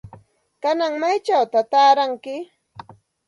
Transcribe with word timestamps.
¿Kanan 0.61 0.93
maychawta 1.01 1.59
taaranki? 1.71 2.33